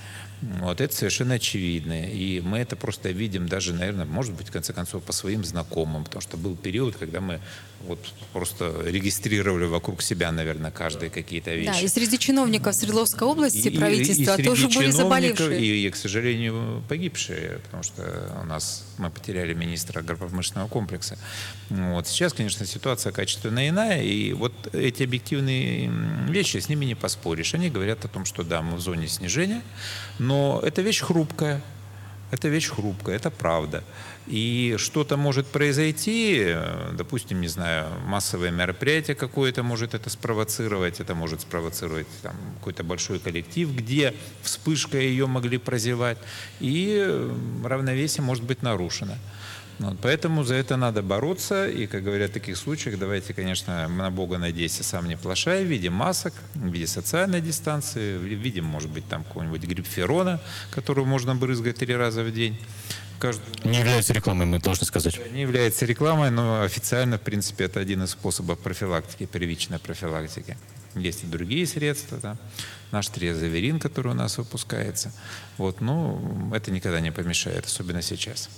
Вот 0.61 0.81
это 0.81 0.95
совершенно 0.95 1.35
очевидно. 1.35 2.09
И 2.09 2.41
мы 2.41 2.59
это 2.59 2.75
просто 2.75 3.09
видим 3.09 3.47
даже, 3.47 3.73
наверное, 3.73 4.05
может 4.05 4.33
быть, 4.33 4.49
в 4.49 4.51
конце 4.51 4.73
концов, 4.73 5.03
по 5.03 5.13
своим 5.13 5.43
знакомым. 5.43 6.03
Потому 6.03 6.21
что 6.21 6.37
был 6.37 6.55
период, 6.55 6.95
когда 6.95 7.21
мы 7.21 7.39
вот 7.87 7.99
просто 8.31 8.73
регистрировали 8.85 9.65
вокруг 9.65 10.01
себя, 10.01 10.31
наверное, 10.31 10.71
каждые 10.71 11.09
какие-то 11.09 11.53
вещи. 11.53 11.71
Да, 11.71 11.79
и 11.79 11.87
среди 11.87 12.17
чиновников 12.17 12.75
Свердловской 12.75 13.27
области 13.27 13.67
И- 13.67 13.69
и- 13.69 13.77
правительства 13.77 14.31
и 14.33 14.35
среди 14.35 14.43
тоже 14.43 14.69
были 14.69 14.91
заболевшие. 14.91 15.61
И, 15.61 15.87
и, 15.87 15.89
к 15.89 15.95
сожалению, 15.95 16.83
погибшие, 16.87 17.59
потому 17.65 17.83
что 17.83 18.31
у 18.41 18.45
нас 18.45 18.85
мы 18.97 19.09
потеряли 19.09 19.53
министра 19.53 19.99
агропромышленного 19.99 20.67
комплекса. 20.67 21.17
Вот. 21.69 22.07
Сейчас, 22.07 22.33
конечно, 22.33 22.65
ситуация 22.65 23.11
качественно 23.11 23.67
иная, 23.67 24.01
и 24.01 24.33
вот 24.33 24.53
эти 24.73 25.03
объективные 25.03 25.91
вещи, 26.29 26.57
с 26.57 26.69
ними 26.69 26.85
не 26.85 26.95
поспоришь. 26.95 27.53
Они 27.53 27.69
говорят 27.69 28.05
о 28.05 28.07
том, 28.07 28.25
что 28.25 28.43
да, 28.43 28.61
мы 28.61 28.77
в 28.77 28.79
зоне 28.79 29.07
снижения, 29.07 29.61
но 30.19 30.32
это 30.63 30.81
вещь 30.81 31.01
хрупкая. 31.01 31.61
Это 32.33 32.47
вещь 32.47 32.69
хрупкая, 32.69 33.15
это 33.15 33.29
правда. 33.29 33.83
И 34.25 34.75
что-то 34.79 35.17
может 35.17 35.45
произойти, 35.45 36.37
э, 36.39 36.91
допустим, 36.97 37.41
не 37.41 37.47
знаю, 37.47 37.87
массовое 38.07 38.49
мероприятие 38.49 39.15
какое-то 39.15 39.61
может 39.61 39.93
это 39.93 40.09
спровоцировать, 40.09 40.99
это 40.99 41.13
может 41.13 41.41
спровоцировать 41.41 42.07
там, 42.23 42.35
какой-то 42.57 42.83
большой 42.83 43.19
коллектив, 43.19 43.69
где 43.75 44.15
вспышкой 44.41 45.09
ее 45.09 45.27
могли 45.27 45.59
прозевать, 45.59 46.17
и 46.59 46.97
э, 47.05 47.35
равновесие 47.63 48.23
может 48.23 48.43
быть 48.43 48.63
нарушено. 48.63 49.13
Вот, 49.79 49.97
поэтому 50.01 50.43
за 50.43 50.55
это 50.55 50.77
надо 50.77 51.01
бороться, 51.01 51.67
и, 51.67 51.87
как 51.87 52.03
говорят 52.03 52.29
в 52.29 52.33
таких 52.33 52.57
случаях, 52.57 52.99
давайте, 52.99 53.33
конечно, 53.33 53.87
на 53.87 54.11
Бога 54.11 54.37
надейся, 54.37 54.83
сам 54.83 55.07
не 55.07 55.17
плашай, 55.17 55.63
в 55.65 55.67
виде 55.67 55.89
масок, 55.89 56.33
в 56.53 56.67
виде 56.71 56.87
социальной 56.87 57.41
дистанции, 57.41 58.17
в 58.17 58.21
виде, 58.23 58.61
может 58.61 58.89
быть, 58.91 59.07
там 59.09 59.23
какого-нибудь 59.23 59.63
грипферона, 59.63 60.39
которую 60.71 61.05
можно 61.07 61.35
брызгать 61.35 61.77
три 61.77 61.95
раза 61.95 62.23
в 62.23 62.31
день. 62.31 62.57
Кажд- 63.19 63.41
Не 63.67 63.79
является 63.79 64.13
рекламой, 64.13 64.45
мы 64.45 64.59
должны 64.59 64.85
сказать. 64.85 65.19
не 65.31 65.41
является 65.41 65.85
рекламой, 65.85 66.29
но 66.29 66.61
официально, 66.61 67.17
в 67.17 67.21
принципе, 67.21 67.65
это 67.65 67.79
один 67.79 68.03
из 68.03 68.11
способов 68.11 68.59
профилактики, 68.59 69.25
первичной 69.25 69.79
профилактики. 69.79 70.57
Есть 70.95 71.23
и 71.23 71.27
другие 71.27 71.65
средства, 71.65 72.19
да. 72.21 72.37
наш 72.91 73.07
триазоверин, 73.07 73.79
который 73.79 74.11
у 74.11 74.15
нас 74.15 74.37
выпускается. 74.37 75.11
Вот, 75.57 75.81
но 75.81 76.51
это 76.53 76.69
никогда 76.69 76.99
не 76.99 77.11
помешает, 77.11 77.65
особенно 77.65 78.01
сейчас. 78.03 78.49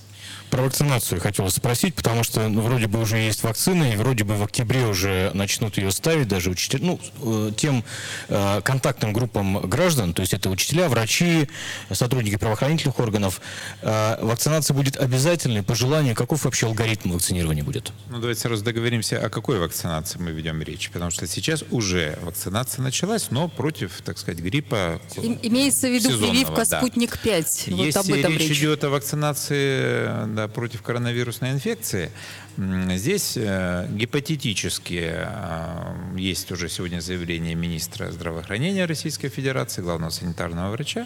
Про 0.49 0.63
вакцинацию 0.63 1.19
хотел 1.19 1.49
спросить, 1.49 1.95
потому 1.95 2.23
что 2.23 2.47
ну, 2.47 2.61
вроде 2.61 2.87
бы 2.87 2.99
уже 3.01 3.17
есть 3.17 3.43
вакцина, 3.43 3.93
и 3.93 3.95
вроде 3.95 4.23
бы 4.23 4.35
в 4.35 4.43
октябре 4.43 4.85
уже 4.85 5.31
начнут 5.33 5.77
ее 5.77 5.91
ставить 5.91 6.27
даже 6.27 6.49
учителя, 6.49 6.85
ну, 6.85 6.99
э, 7.21 7.51
тем 7.57 7.83
э, 8.29 8.61
контактным 8.61 9.11
группам 9.13 9.61
граждан, 9.67 10.13
то 10.13 10.21
есть 10.21 10.33
это 10.33 10.49
учителя, 10.49 10.87
врачи, 10.87 11.49
сотрудники 11.91 12.37
правоохранительных 12.37 12.99
органов. 12.99 13.41
Э, 13.81 14.17
вакцинация 14.21 14.73
будет 14.73 14.97
обязательной 14.97 15.63
по 15.63 15.75
желанию. 15.75 16.15
Каков 16.15 16.45
вообще 16.45 16.67
алгоритм 16.67 17.11
вакцинирования 17.11 17.63
будет? 17.63 17.91
Ну, 18.09 18.19
давайте 18.19 18.41
сразу 18.41 18.63
договоримся, 18.63 19.23
о 19.25 19.29
какой 19.29 19.59
вакцинации 19.59 20.19
мы 20.19 20.31
ведем 20.31 20.61
речь. 20.61 20.89
Потому 20.91 21.11
что 21.11 21.27
сейчас 21.27 21.63
уже 21.71 22.17
вакцинация 22.21 22.81
началась, 22.83 23.31
но 23.31 23.47
против, 23.47 24.01
так 24.03 24.17
сказать, 24.17 24.39
гриппа 24.39 25.01
Им- 25.17 25.39
Имеется 25.41 25.87
в 25.87 25.91
виду 25.91 26.09
прививка 26.17 26.65
да. 26.65 26.79
«Спутник-5». 26.79 27.75
Вот 27.75 27.85
Если 27.85 27.99
об 27.99 28.19
этом 28.19 28.33
речь, 28.33 28.49
речь. 28.49 28.59
идет 28.59 28.83
о 28.83 28.89
вакцинации 28.89 30.24
да, 30.27 30.47
против 30.47 30.81
коронавирусной 30.81 31.51
инфекции, 31.51 32.11
здесь 32.57 33.37
э, 33.37 33.87
гипотетически 33.89 35.11
э, 35.13 36.17
есть 36.17 36.51
уже 36.51 36.69
сегодня 36.69 36.99
заявление 36.99 37.55
министра 37.55 38.11
здравоохранения 38.11 38.85
Российской 38.85 39.29
Федерации, 39.29 39.81
главного 39.81 40.09
санитарного 40.09 40.71
врача, 40.71 41.05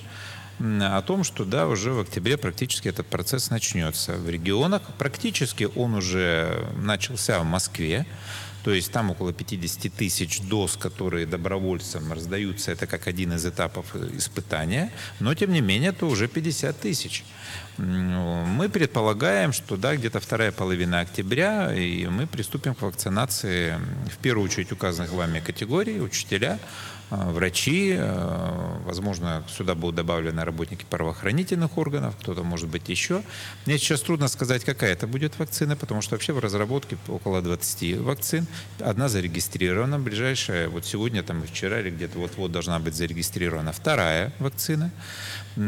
о 0.60 1.02
том, 1.02 1.24
что 1.24 1.46
да, 1.46 1.68
уже 1.68 1.92
в 1.94 2.00
октябре 2.00 2.38
практически 2.38 2.90
этот 2.90 3.08
процесс 3.08 3.50
начнется 3.50 4.14
в 4.14 4.30
регионах. 4.30 4.82
Практически 4.98 5.70
он 5.76 5.96
уже 5.96 6.68
начался 6.76 7.40
в 7.40 7.46
Москве. 7.46 8.06
То 8.64 8.72
есть 8.74 8.92
там 8.92 9.12
около 9.12 9.32
50 9.32 9.94
тысяч 9.94 10.42
доз, 10.42 10.76
которые 10.76 11.26
добровольцам 11.26 12.12
раздаются, 12.12 12.72
это 12.72 12.88
как 12.88 13.08
один 13.08 13.34
из 13.34 13.46
этапов 13.46 13.96
э, 13.96 14.10
испытания, 14.14 14.92
но 15.20 15.34
тем 15.34 15.54
не 15.54 15.62
менее 15.62 15.90
это 15.90 16.06
уже 16.06 16.28
50 16.28 16.80
тысяч. 16.80 17.24
Мы 17.78 18.68
предполагаем, 18.68 19.54
что 19.54 19.78
да, 19.78 19.96
где-то 19.96 20.20
вторая 20.20 20.52
половина 20.52 21.00
октября, 21.00 21.74
и 21.74 22.08
мы 22.08 22.28
приступим 22.28 22.76
к 22.76 22.82
вакцинации 22.82 23.80
в 24.12 24.18
первую 24.18 24.46
очередь 24.46 24.72
указанных 24.74 25.14
вами 25.14 25.40
категорий, 25.40 26.02
учителя, 26.02 26.60
врачи, 27.10 27.96
э, 27.98 28.78
возможно, 28.86 29.44
сюда 29.50 29.76
будут 29.76 29.96
добавлены 29.96 30.44
работники 30.44 30.86
правоохранительных 30.90 31.78
органов, 31.78 32.16
кто-то 32.20 32.44
может 32.44 32.70
быть 32.70 32.88
еще. 32.90 33.24
Мне 33.66 33.78
сейчас 33.78 34.02
трудно 34.02 34.28
сказать, 34.28 34.64
какая 34.64 34.94
это 34.94 35.08
будет 35.08 35.38
вакцина, 35.40 35.76
потому 35.76 36.02
что 36.02 36.16
вообще 36.16 36.34
в 36.34 36.40
разработке 36.40 36.98
около 37.08 37.42
20 37.42 37.98
вакцин. 38.00 38.48
Одна 38.80 39.10
зарегистрирована, 39.10 40.00
ближайшая, 40.00 40.70
вот 40.70 40.86
сегодня 40.86 41.24
там 41.24 41.44
и 41.44 41.48
вчера 41.48 41.80
или 41.80 41.90
где-то 41.90 42.20
вот-вот 42.20 42.52
должна 42.52 42.80
быть 42.80 42.96
зарегистрирована 42.96 43.72
вторая 43.72 44.32
вакцина. 44.40 44.92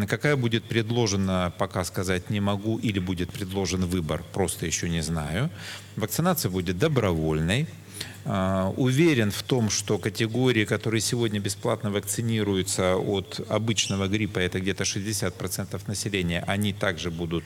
Какая 0.07 0.35
будет 0.35 0.63
предложена, 0.63 1.51
пока 1.57 1.83
сказать 1.83 2.29
не 2.29 2.39
могу, 2.39 2.77
или 2.77 2.99
будет 2.99 3.31
предложен 3.31 3.85
выбор, 3.85 4.23
просто 4.31 4.65
еще 4.65 4.89
не 4.89 5.01
знаю. 5.01 5.49
Вакцинация 5.95 6.49
будет 6.51 6.77
добровольной. 6.77 7.67
А, 8.25 8.73
Уверен 8.77 9.31
в 9.31 9.43
том, 9.43 9.69
что 9.69 9.97
категории, 9.97 10.65
которые 10.65 11.01
сегодня 11.01 11.39
бесплатно 11.39 11.91
вакцинируются 11.91 12.95
от 12.95 13.39
обычного 13.49 14.07
гриппа, 14.07 14.39
это 14.39 14.59
где-то 14.59 14.83
60% 14.83 15.81
населения, 15.87 16.43
они 16.47 16.73
также 16.73 17.11
будут 17.11 17.43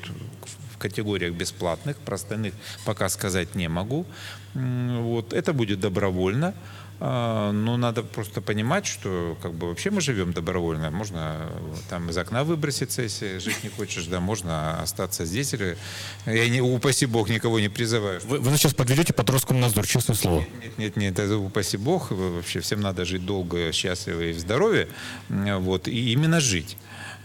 в 0.74 0.78
категориях 0.78 1.34
бесплатных, 1.34 1.98
про 1.98 2.16
остальных 2.16 2.54
пока 2.86 3.10
сказать 3.10 3.56
не 3.56 3.70
могу. 3.70 4.06
Вот. 4.54 5.34
Это 5.34 5.54
будет 5.54 5.80
добровольно. 5.80 6.54
А, 7.00 7.52
Но 7.52 7.76
надо 7.78 8.04
просто 8.04 8.42
понимать, 8.42 8.86
что 8.86 9.38
как 9.42 9.54
бы 9.54 9.68
вообще 9.68 9.92
мы 9.92 10.00
живем 10.02 10.32
добровольно. 10.32 10.92
Можно 10.92 11.36
э, 11.50 11.74
там 11.90 12.10
из 12.10 12.18
окна 12.18 12.44
выброситься, 12.44 13.02
если 13.02 13.38
жить 13.40 13.64
не 13.64 13.70
хочешь, 13.70 14.06
да, 14.06 14.20
можно 14.20 14.82
остаться 14.82 15.26
здесь. 15.26 15.54
Или- 15.54 15.78
Я 16.26 16.48
не, 16.48 16.62
упаси 16.62 17.06
бог, 17.06 17.30
никого 17.30 17.60
не 17.60 17.70
призываю. 17.70 18.22
Вы, 18.26 18.40
вы 18.40 18.58
сейчас 18.58 18.74
подведете 18.74 19.12
под 19.14 19.30
Роскомнадзор, 19.30 19.86
честное 19.86 20.16
слово. 20.16 20.46
Нет, 20.62 20.78
нет, 20.78 20.96
нет, 20.96 21.20
это 21.20 21.38
упаси 21.38 21.78
бог. 21.78 22.12
Вообще 22.12 22.62
всем 22.62 22.80
надо 22.80 23.04
жить 23.04 23.26
долго, 23.26 23.72
счастливо 23.74 24.22
и 24.22 24.32
в 24.34 24.40
здоровье. 24.40 24.88
Вот, 25.30 25.88
и 25.90 26.14
именно 26.14 26.40
жить. 26.40 26.78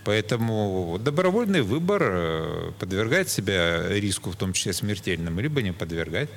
Поэтому 0.05 0.99
добровольный 0.99 1.61
выбор 1.62 2.03
э, 2.05 2.73
подвергать 2.79 3.29
себя 3.29 3.87
риску, 3.89 4.31
в 4.31 4.37
том 4.37 4.53
числе 4.53 4.73
смертельному, 4.73 5.41
либо 5.41 5.62
не 5.62 5.73
подвергать. 5.73 6.31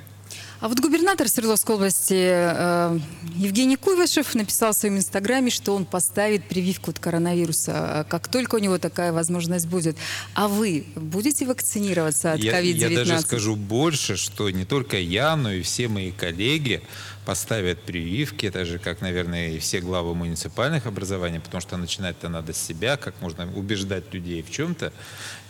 А 0.60 0.68
вот 0.68 0.80
губернатор 0.80 1.28
Свердловской 1.28 1.74
области 1.74 2.14
э, 2.16 2.98
Евгений 3.34 3.76
Куйвашев 3.76 4.34
написал 4.34 4.72
в 4.72 4.76
своем 4.76 4.96
инстаграме, 4.96 5.50
что 5.50 5.74
он 5.74 5.84
поставит 5.84 6.44
прививку 6.48 6.90
от 6.90 6.98
коронавируса, 6.98 8.06
как 8.08 8.28
только 8.28 8.54
у 8.54 8.58
него 8.58 8.78
такая 8.78 9.12
возможность 9.12 9.66
будет. 9.66 9.96
А 10.34 10.48
вы 10.48 10.86
будете 10.94 11.44
вакцинироваться 11.44 12.32
от 12.32 12.40
Я, 12.40 12.60
COVID-19? 12.62 12.76
я 12.76 13.04
даже 13.04 13.20
скажу 13.20 13.56
больше, 13.56 14.16
что 14.16 14.48
не 14.48 14.64
только 14.64 14.96
я, 14.96 15.36
но 15.36 15.52
и 15.52 15.62
все 15.62 15.88
мои 15.88 16.12
коллеги 16.12 16.82
поставят 17.24 17.82
прививки, 17.82 18.50
так 18.50 18.66
же, 18.66 18.78
как, 18.78 19.00
наверное, 19.00 19.50
и 19.50 19.58
все 19.58 19.80
главы 19.80 20.14
муниципальных 20.14 20.86
образований, 20.86 21.40
потому 21.40 21.60
что 21.60 21.76
начинать-то 21.76 22.28
надо 22.28 22.52
с 22.52 22.58
себя, 22.58 22.96
как 22.96 23.20
можно 23.20 23.50
убеждать 23.54 24.12
людей 24.12 24.42
в 24.42 24.50
чем-то. 24.50 24.92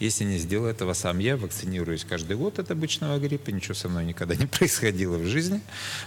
Если 0.01 0.25
не 0.25 0.39
сделаю 0.39 0.71
этого 0.71 0.93
сам 0.95 1.19
я, 1.19 1.37
вакцинируюсь 1.37 2.05
каждый 2.05 2.37
год 2.37 2.59
от 2.59 2.71
обычного 2.71 3.19
гриппа, 3.19 3.51
ничего 3.51 3.75
со 3.75 3.89
мной 3.89 4.05
никогда 4.05 4.35
не 4.37 4.47
происходило 4.59 5.17
в 5.19 5.27
жизни. 5.27 5.61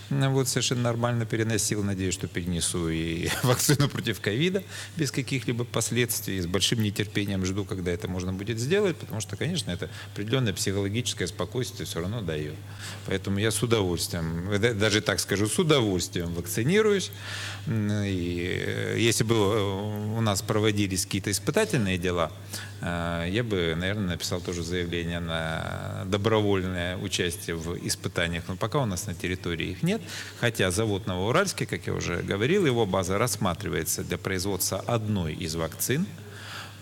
Ну, 0.09 0.31
Вот 0.31 0.47
совершенно 0.47 0.83
нормально 0.83 1.25
переносил, 1.25 1.83
надеюсь, 1.83 2.13
что 2.13 2.27
перенесу 2.27 2.89
и 2.89 3.29
вакцину 3.43 3.89
против 3.89 4.21
ковида 4.21 4.63
без 4.95 5.11
каких-либо 5.11 5.63
последствий. 5.65 6.39
С 6.39 6.47
большим 6.47 6.81
нетерпением 6.81 7.45
жду, 7.45 7.65
когда 7.65 7.91
это 7.91 8.07
можно 8.07 8.31
будет 8.33 8.59
сделать, 8.59 8.95
потому 8.97 9.21
что, 9.21 9.35
конечно, 9.35 9.71
это 9.71 9.89
определенное 10.13 10.53
психологическое 10.53 11.27
спокойствие 11.27 11.85
все 11.85 11.99
равно 11.99 12.21
дает. 12.21 12.55
Поэтому 13.05 13.39
я 13.39 13.51
с 13.51 13.61
удовольствием, 13.61 14.49
да- 14.59 14.73
даже 14.73 15.01
так 15.01 15.19
скажу, 15.19 15.47
с 15.47 15.56
удовольствием 15.59 16.33
вакцинируюсь. 16.33 17.11
И 17.67 18.63
э, 18.65 18.95
если 18.97 19.23
бы 19.23 19.35
э, 19.35 20.17
у 20.17 20.21
нас 20.21 20.41
проводились 20.41 21.05
какие-то 21.05 21.31
испытательные 21.31 21.97
дела, 21.97 22.31
э, 22.81 23.27
я 23.29 23.43
бы, 23.43 23.75
наверное, 23.75 24.09
написал 24.11 24.39
тоже 24.41 24.63
заявление 24.63 25.19
на 25.19 26.03
добровольное 26.05 26.97
участие 26.97 27.55
в 27.55 27.77
испытаниях. 27.85 28.43
Но 28.47 28.55
пока 28.55 28.79
у 28.79 28.85
нас 28.85 29.07
на 29.07 29.13
территории 29.13 29.71
их 29.71 29.83
нет. 29.83 30.01
Хотя 30.39 30.71
завод 30.71 31.07
Новоуральский, 31.07 31.65
как 31.65 31.87
я 31.87 31.93
уже 31.93 32.21
говорил, 32.21 32.65
его 32.65 32.85
база 32.85 33.17
рассматривается 33.17 34.03
для 34.03 34.17
производства 34.17 34.79
одной 34.87 35.33
из 35.33 35.55
вакцин. 35.55 36.05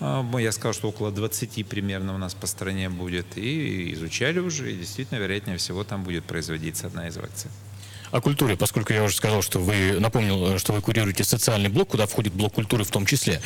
Я 0.02 0.52
сказал, 0.52 0.74
что 0.74 0.90
около 0.90 1.10
20 1.10 1.66
примерно 1.66 2.14
у 2.16 2.18
нас 2.18 2.34
по 2.34 2.48
стране 2.48 2.90
будет. 2.90 3.38
И 3.38 3.94
изучали 3.94 4.40
уже, 4.40 4.72
и 4.72 4.78
действительно, 4.78 5.20
вероятнее 5.20 5.58
всего, 5.58 5.84
там 5.84 6.04
будет 6.04 6.26
производиться 6.26 6.88
одна 6.88 7.08
из 7.08 7.16
вакцин. 7.16 7.50
О 8.12 8.22
культуре, 8.22 8.56
поскольку 8.56 8.94
я 8.94 9.04
уже 9.04 9.16
сказал, 9.16 9.42
что 9.42 9.60
вы 9.60 10.00
напомнил, 10.00 10.58
что 10.60 10.74
вы 10.74 10.82
курируете 10.82 11.24
социальный 11.24 11.70
блок, 11.70 11.90
куда 11.90 12.08
входит 12.08 12.34
блок 12.34 12.54
культуры 12.54 12.84
в 12.84 12.92
том 12.92 13.06
числе. 13.06 13.42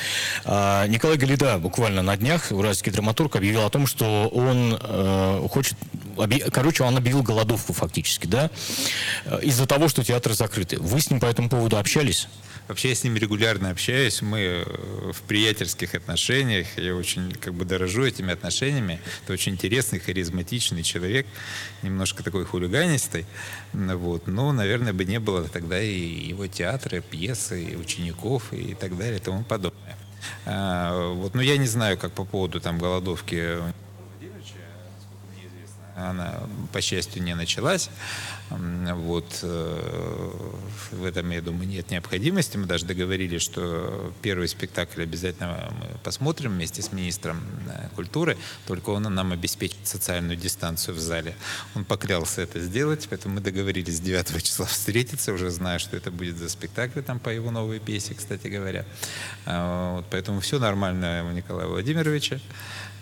А, 0.46 0.86
Николай 0.88 1.18
Галида 1.18 1.58
буквально 1.58 2.02
на 2.02 2.16
днях, 2.18 2.52
уральский 2.52 2.92
драматург, 2.92 3.36
объявил 3.36 3.66
о 3.66 3.70
том, 3.70 3.88
что 3.88 4.28
он 4.30 4.78
э, 4.82 5.48
хочет, 5.50 5.76
короче, 6.52 6.84
он 6.84 6.98
объявил 6.98 7.24
голодовку 7.24 7.74
фактически, 7.74 8.28
да, 8.28 8.50
из-за 9.42 9.66
того, 9.66 9.88
что 9.88 10.04
театры 10.04 10.34
закрыты. 10.34 10.78
Вы 10.80 11.02
с 11.02 11.10
ним 11.10 11.20
по 11.20 11.26
этому 11.26 11.50
поводу 11.50 11.78
общались? 11.78 12.28
Вообще 12.70 12.90
я 12.90 12.96
с 12.96 13.04
ним 13.04 13.18
регулярно 13.18 13.72
общаюсь, 13.72 14.22
мы 14.22 14.40
э, 14.40 15.12
в 15.12 15.24
приятельских 15.24 15.96
отношениях, 15.96 16.68
я 16.78 16.96
очень 16.96 17.32
как 17.32 17.56
бы 17.56 17.66
дорожу 17.66 18.06
этими 18.06 18.32
отношениями. 18.32 19.02
Это 19.24 19.34
очень 19.34 19.54
интересный, 19.54 19.98
харизматичный 20.00 20.84
человек, 20.84 21.26
немножко 21.82 22.22
такой 22.22 22.46
хулиганистый. 22.46 23.26
Вот. 23.74 24.28
Но, 24.28 24.52
наверное, 24.52 24.94
бы 24.94 25.04
не 25.04 25.20
было 25.20 25.50
тогда 25.50 25.82
и 25.82 26.00
его 26.00 26.46
театра, 26.46 27.02
пьесы, 27.02 27.64
и 27.64 27.76
учеников 27.76 28.54
и 28.54 28.76
так 28.76 28.96
далее 28.96 29.18
и 29.18 29.20
тому 29.20 29.44
подобное. 29.44 29.98
А, 30.46 31.12
вот, 31.14 31.34
но 31.34 31.42
я 31.42 31.58
не 31.58 31.66
знаю, 31.66 31.98
как 31.98 32.12
по 32.12 32.24
поводу 32.24 32.62
там 32.62 32.78
голодовки 32.78 33.58
она, 35.96 36.40
по 36.72 36.82
счастью, 36.82 37.24
не 37.24 37.36
началась. 37.36 37.90
Вот. 38.50 39.40
Э, 39.44 40.30
в 40.92 41.06
этом, 41.06 41.30
я 41.30 41.42
думаю, 41.42 41.68
нет 41.68 41.92
необходимости. 41.92 42.58
Мы 42.58 42.66
даже 42.66 42.86
договорились, 42.86 43.42
что 43.42 44.12
первый 44.22 44.48
спектакль 44.48 45.04
обязательно 45.04 45.72
мы 45.80 45.98
посмотрим 46.04 46.52
вместе 46.52 46.82
с 46.82 46.92
министром 46.92 47.42
э, 47.68 47.90
культуры, 47.96 48.38
только 48.66 48.90
он 48.90 49.04
нам 49.04 49.32
обеспечит 49.32 49.80
социальную 49.84 50.36
дистанцию 50.36 50.96
в 50.96 51.00
зале. 51.00 51.36
Он 51.76 51.86
поклялся 51.86 52.42
это 52.42 52.60
сделать, 52.60 53.08
поэтому 53.10 53.36
мы 53.36 53.42
договорились 53.42 54.00
9 54.00 54.44
числа 54.44 54.66
встретиться, 54.66 55.32
уже 55.34 55.52
зная, 55.52 55.78
что 55.80 55.96
это 55.96 56.10
будет 56.10 56.38
за 56.38 56.50
спектакль 56.50 57.02
там 57.02 57.20
по 57.20 57.30
его 57.30 57.52
новой 57.52 57.80
пьесе, 57.80 58.16
кстати 58.16 58.48
говоря. 58.48 58.86
А, 59.46 59.98
вот, 59.98 60.06
поэтому 60.10 60.40
все 60.40 60.60
нормально 60.60 61.26
у 61.30 61.32
Николая 61.34 61.68
Владимировича. 61.68 62.40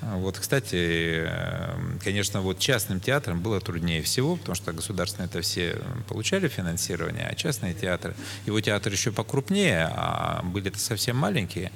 Вот, 0.02 0.38
кстати, 0.38 1.26
эм, 1.26 2.00
конечно, 2.04 2.42
вот 2.42 2.60
частным 2.60 3.00
театрам 3.00 3.42
было 3.42 3.60
труднее 3.60 4.04
всего, 4.04 4.36
потому 4.36 4.56
что 4.56 4.72
государственные 4.72 5.28
это 5.38 5.48
все 5.48 5.78
получали 6.08 6.48
финансирование, 6.48 7.28
а 7.30 7.36
частные 7.36 7.74
театры, 7.74 8.16
его 8.46 8.60
театры 8.62 8.94
еще 8.94 9.12
покрупнее, 9.12 9.90
а 9.92 10.42
были 10.44 10.70
это 10.70 10.80
совсем 10.80 11.18
маленькие, 11.18 11.72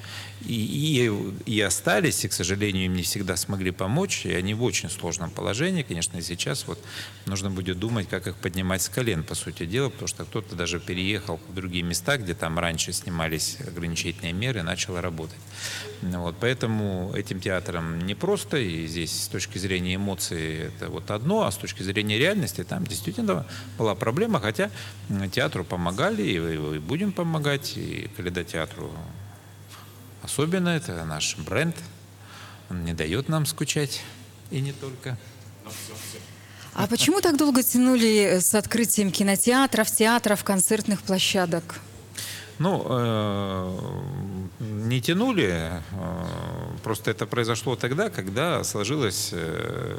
и, 0.45 0.53
и, 1.45 1.51
и 1.51 1.61
остались, 1.61 2.25
и, 2.25 2.27
к 2.27 2.33
сожалению, 2.33 2.85
им 2.85 2.93
не 2.93 3.03
всегда 3.03 3.35
смогли 3.37 3.71
помочь, 3.71 4.25
и 4.25 4.33
они 4.33 4.53
в 4.53 4.63
очень 4.63 4.89
сложном 4.89 5.31
положении, 5.31 5.83
конечно, 5.83 6.17
и 6.17 6.21
сейчас 6.21 6.67
вот 6.67 6.79
нужно 7.25 7.49
будет 7.49 7.79
думать, 7.79 8.09
как 8.09 8.27
их 8.27 8.35
поднимать 8.35 8.81
с 8.81 8.89
колен, 8.89 9.23
по 9.23 9.35
сути 9.35 9.65
дела, 9.65 9.89
потому 9.89 10.07
что 10.07 10.25
кто-то 10.25 10.55
даже 10.55 10.79
переехал 10.79 11.39
в 11.49 11.53
другие 11.53 11.83
места, 11.83 12.17
где 12.17 12.33
там 12.33 12.57
раньше 12.59 12.93
снимались 12.93 13.57
ограничительные 13.65 14.33
меры, 14.33 14.63
начал 14.63 14.99
работать. 14.99 15.39
Вот, 16.01 16.35
поэтому 16.39 17.11
этим 17.15 17.39
театрам 17.39 17.99
непросто, 17.99 18.57
и 18.57 18.87
здесь 18.87 19.23
с 19.23 19.27
точки 19.27 19.59
зрения 19.59 19.95
эмоций 19.95 20.69
это 20.69 20.89
вот 20.89 21.11
одно, 21.11 21.45
а 21.45 21.51
с 21.51 21.57
точки 21.57 21.83
зрения 21.83 22.17
реальности 22.17 22.63
там 22.63 22.85
действительно 22.85 23.45
была 23.77 23.95
проблема, 23.95 24.39
хотя 24.39 24.69
театру 25.31 25.63
помогали, 25.63 26.23
и, 26.23 26.75
и 26.75 26.79
будем 26.79 27.11
помогать, 27.11 27.77
и 27.77 28.09
Каледа 28.15 28.43
театру 28.43 28.91
особенно, 30.23 30.69
это 30.69 31.03
наш 31.05 31.37
бренд, 31.37 31.75
он 32.69 32.85
не 32.85 32.93
дает 32.93 33.29
нам 33.29 33.45
скучать, 33.45 34.01
и 34.49 34.61
не 34.61 34.71
только. 34.71 35.17
А 36.73 36.87
почему 36.87 37.21
так 37.21 37.37
долго 37.37 37.63
тянули 37.63 38.39
с 38.39 38.55
открытием 38.55 39.11
кинотеатров, 39.11 39.91
театров, 39.91 40.43
концертных 40.43 41.01
площадок? 41.01 41.79
Ну, 42.61 42.85
э, 42.89 43.79
не 44.59 45.01
тянули, 45.01 45.49
э, 45.51 45.81
просто 46.83 47.09
это 47.09 47.25
произошло 47.25 47.75
тогда, 47.75 48.09
когда 48.09 48.63
сложилось, 48.63 49.29
э, 49.33 49.95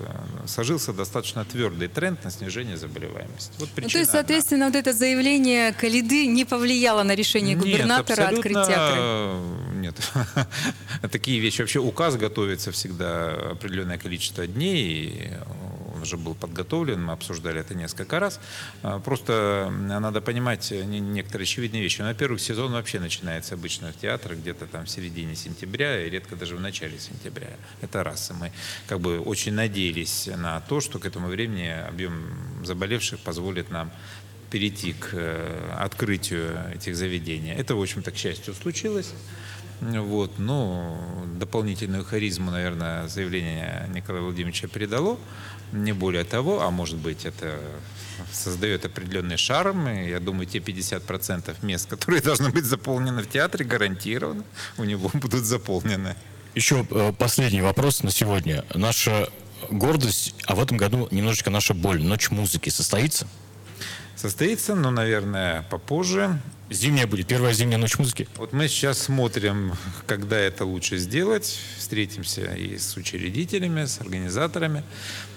сложился 0.47 0.93
достаточно 0.93 1.45
твердый 1.45 1.89
тренд 1.89 2.23
на 2.25 2.31
снижение 2.31 2.77
заболеваемости. 2.77 3.53
Вот 3.59 3.69
ну, 3.77 3.89
то 3.89 3.99
есть, 3.99 4.13
соответственно, 4.13 4.67
одна. 4.67 4.79
вот 4.79 4.87
это 4.87 4.97
заявление 4.97 5.73
Калиды 5.73 6.27
не 6.27 6.45
повлияло 6.45 7.03
на 7.03 7.17
решение 7.17 7.57
губернатора 7.57 8.21
нет, 8.23 8.33
открыть 8.33 8.55
театры? 8.55 9.01
Нет, 9.75 9.97
такие 11.11 11.41
вещи. 11.41 11.63
Вообще 11.63 11.81
указ 11.81 12.17
готовится 12.17 12.71
всегда 12.71 13.33
определенное 13.51 13.99
количество 13.99 14.47
дней, 14.47 15.33
уже 16.03 16.17
был 16.17 16.35
подготовлен, 16.35 17.03
мы 17.03 17.13
обсуждали 17.13 17.61
это 17.61 17.75
несколько 17.75 18.19
раз. 18.21 18.41
А, 18.83 19.01
просто 19.01 19.73
надо 19.73 20.21
понимать 20.21 20.71
некоторые 20.71 21.45
очевидные 21.45 21.83
вещи. 21.83 22.01
Ну, 22.01 22.09
во-первых, 22.09 22.41
сезон 22.41 22.73
вообще 22.73 23.01
начинается 23.01 23.55
обычно 23.55 23.93
в 23.93 23.97
театрах 23.97 24.39
где-то 24.39 24.67
там 24.67 24.85
в 24.87 24.91
середине 24.91 25.35
сентября 25.37 26.05
и 26.05 26.11
редко 26.11 26.37
даже 26.37 26.57
в 26.57 26.61
начале 26.61 26.99
сентября. 26.99 27.51
Это 27.81 28.05
раз. 28.05 28.31
И 28.31 28.35
мы 28.35 28.53
как 28.87 29.01
бы 29.01 29.21
очень 29.21 29.55
надеялись 29.55 30.29
на 30.37 30.61
то, 30.61 30.81
что 30.81 30.99
к 30.99 31.07
этому 31.07 31.29
времени 31.29 31.69
объем 31.69 32.65
заболевших 32.65 33.21
позволит 33.21 33.71
нам 33.71 33.91
перейти 34.51 34.93
к 34.93 35.09
э, 35.13 35.77
открытию 35.79 36.59
этих 36.75 36.95
заведений. 36.95 37.53
Это, 37.53 37.75
в 37.75 37.81
общем-то, 37.81 38.11
к 38.11 38.17
счастью, 38.17 38.53
случилось. 38.55 39.13
Вот, 39.83 40.39
ну, 40.39 40.97
дополнительную 41.41 42.05
харизму, 42.05 42.53
наверное, 42.53 43.09
заявление 43.09 43.89
Николая 43.93 44.23
Владимировича 44.23 44.69
передало, 44.69 45.19
не 45.73 45.93
более 45.93 46.23
того, 46.23 46.63
а 46.63 46.71
может 46.71 46.99
быть 46.99 47.25
это 47.25 47.59
создает 48.31 48.85
определенный 48.85 49.37
шарм, 49.37 49.89
и 49.89 50.09
я 50.09 50.21
думаю, 50.21 50.47
те 50.47 50.59
50% 50.59 51.57
мест, 51.63 51.89
которые 51.89 52.23
должны 52.23 52.51
быть 52.51 52.65
заполнены 52.65 53.23
в 53.23 53.29
театре, 53.29 53.65
гарантированно 53.65 54.45
у 54.79 54.85
него 54.85 55.11
будут 55.15 55.45
заполнены. 55.45 56.15
Еще 56.55 56.87
э, 56.89 57.13
последний 57.19 57.63
вопрос 57.63 58.05
на 58.05 58.13
сегодня. 58.13 58.65
Наша 58.75 59.31
гордость, 59.69 60.37
а 60.47 60.55
в 60.55 60.61
этом 60.61 60.77
году 60.77 61.09
немножечко 61.11 61.51
наша 61.51 61.75
боль. 61.75 62.03
Ночь 62.03 62.31
музыки 62.31 62.69
состоится? 62.69 63.27
Состоится, 64.23 64.77
но, 64.77 64.93
наверное, 64.93 65.67
попозже. 65.69 66.41
Зимняя 66.71 67.09
будет, 67.09 67.27
первая 67.27 67.53
зимняя 67.53 67.77
ночь 67.77 67.99
музыки. 67.99 68.29
Вот 68.37 68.53
мы 68.53 68.69
сейчас 68.69 68.99
смотрим, 69.01 69.73
когда 70.07 70.39
это 70.39 70.65
лучше 70.65 70.99
сделать. 70.99 71.59
Встретимся 71.77 72.55
и 72.55 72.79
с 72.79 72.97
учредителями, 72.97 73.85
с 73.85 74.01
организаторами. 74.01 74.85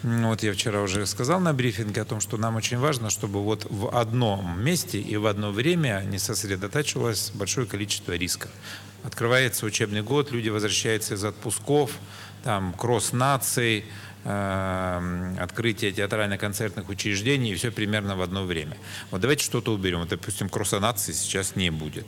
Вот 0.04 0.44
я 0.44 0.54
вчера 0.54 0.84
уже 0.84 1.08
сказал 1.08 1.40
на 1.40 1.52
брифинге 1.52 2.02
о 2.02 2.06
том, 2.06 2.22
что 2.22 2.38
нам 2.38 2.58
очень 2.58 2.78
важно, 2.78 3.10
чтобы 3.10 3.42
вот 3.42 3.66
в 3.68 3.98
одном 3.98 4.64
месте 4.64 5.00
и 5.00 5.18
в 5.18 5.26
одно 5.26 5.52
время 5.52 6.04
не 6.06 6.20
сосредотачивалось 6.20 7.32
большое 7.34 7.66
количество 7.66 8.12
рисков. 8.12 8.52
Открывается 9.04 9.66
учебный 9.66 10.04
год, 10.04 10.32
люди 10.32 10.50
возвращаются 10.50 11.16
из 11.16 11.24
отпусков, 11.24 11.90
там 12.44 12.72
кросс 12.74 13.14
наций, 13.14 13.86
открытие 14.26 15.92
театрально-концертных 15.92 16.90
учреждений, 16.90 17.52
и 17.52 17.56
все 17.56 17.72
примерно 17.72 18.16
в 18.16 18.22
одно 18.22 18.44
время. 18.44 18.76
Вот 19.12 19.22
давайте 19.22 19.44
что-то 19.46 19.72
уберем. 19.72 20.00
Вот, 20.00 20.10
допустим, 20.10 20.50
кроссонации 20.50 21.12
сейчас 21.12 21.56
не 21.56 21.70
будет. 21.70 22.08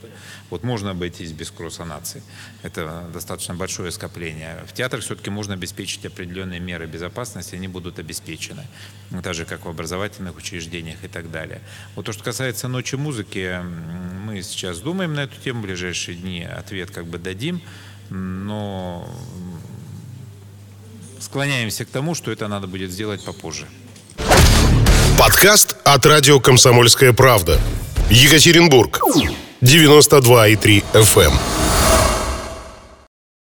Вот 0.50 0.64
можно 0.64 0.90
обойтись 0.90 1.30
без 1.30 1.52
кроссонации. 1.52 2.22
Это 2.62 3.08
достаточно 3.12 3.54
большое 3.54 3.92
скопление. 3.92 4.64
В 4.66 4.72
театрах 4.72 5.04
все-таки 5.04 5.30
можно 5.30 5.54
обеспечить 5.54 6.04
определенные 6.06 6.58
меры 6.58 6.86
безопасности, 6.86 7.54
они 7.54 7.68
будут 7.68 8.00
обеспечены. 8.00 8.66
Так 9.22 9.34
же, 9.34 9.44
как 9.44 9.64
в 9.64 9.68
образовательных 9.68 10.36
учреждениях 10.36 11.04
и 11.04 11.08
так 11.08 11.30
далее. 11.30 11.60
Вот 11.94 12.06
то, 12.06 12.12
что 12.12 12.24
касается 12.24 12.66
ночи 12.66 12.96
музыки, 12.96 13.60
мы 14.24 14.42
сейчас 14.42 14.80
думаем 14.80 15.14
на 15.14 15.20
эту 15.20 15.40
тему, 15.40 15.60
в 15.60 15.62
ближайшие 15.62 16.16
дни 16.16 16.42
ответ 16.42 16.90
как 16.90 17.06
бы 17.06 17.18
дадим, 17.18 17.62
но 18.10 19.08
склоняемся 21.20 21.84
к 21.84 21.88
тому, 21.88 22.14
что 22.14 22.30
это 22.30 22.48
надо 22.48 22.66
будет 22.66 22.90
сделать 22.90 23.24
попозже. 23.24 23.66
Подкаст 25.18 25.76
от 25.84 26.06
радио 26.06 26.40
«Комсомольская 26.40 27.12
правда». 27.12 27.60
Екатеринбург. 28.10 29.00
92,3 29.60 30.84
FM. 30.94 31.32